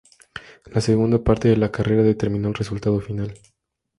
[0.65, 3.35] La segunda parte de la carrera determino el resultado final.